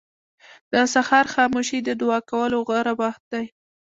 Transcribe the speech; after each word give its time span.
•د 0.71 0.73
سهار 0.93 1.25
خاموشي 1.33 1.79
د 1.83 1.89
دعا 2.01 2.19
کولو 2.31 2.57
غوره 2.67 2.93
وخت 3.01 3.23
دی. 3.33 3.45